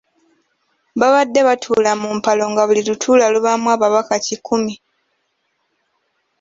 Babadde 0.99 1.39
batuula 1.47 1.91
mu 2.01 2.09
mpalo 2.17 2.43
nga 2.51 2.63
buli 2.67 2.81
lutuula 2.87 3.25
lubaamu 3.33 3.67
ababaka 3.75 4.15
kikumi. 4.25 4.75